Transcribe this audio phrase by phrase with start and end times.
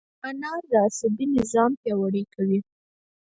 [0.27, 2.59] انار د عصبي نظام پیاوړی کوي.